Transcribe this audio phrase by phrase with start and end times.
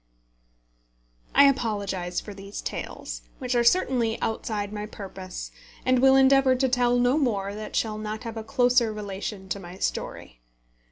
[1.35, 5.51] I apologise for these tales, which are certainly outside my purpose,
[5.85, 9.59] and will endeavour to tell no more that shall not have a closer relation to
[9.59, 10.41] my story.